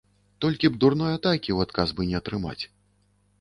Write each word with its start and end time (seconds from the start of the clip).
Толькі 0.45 0.71
б 0.71 0.79
дурной 0.83 1.11
атакі 1.17 1.41
ў 1.53 1.59
адказ 1.69 1.93
бы 2.01 2.09
не 2.13 2.17
атрымаць. 2.21 2.59